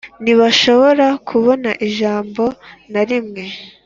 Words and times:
ntibashobora 0.23 1.07
kubona 1.27 1.69
ijambo 1.87 2.43
na 2.91 3.01
rimwe 3.09 3.43